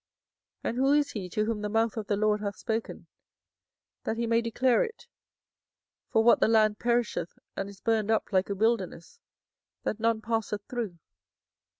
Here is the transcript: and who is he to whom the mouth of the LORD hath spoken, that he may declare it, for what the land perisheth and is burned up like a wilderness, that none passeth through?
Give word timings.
and 0.63 0.77
who 0.77 0.93
is 0.93 1.11
he 1.11 1.29
to 1.29 1.45
whom 1.45 1.61
the 1.61 1.69
mouth 1.69 1.95
of 1.95 2.07
the 2.07 2.17
LORD 2.17 2.41
hath 2.41 2.55
spoken, 2.55 3.05
that 4.03 4.17
he 4.17 4.25
may 4.25 4.41
declare 4.41 4.83
it, 4.83 5.05
for 6.09 6.23
what 6.23 6.39
the 6.39 6.47
land 6.47 6.79
perisheth 6.79 7.37
and 7.55 7.69
is 7.69 7.81
burned 7.81 8.09
up 8.09 8.33
like 8.33 8.49
a 8.49 8.55
wilderness, 8.55 9.19
that 9.83 9.99
none 9.99 10.19
passeth 10.19 10.63
through? 10.67 10.97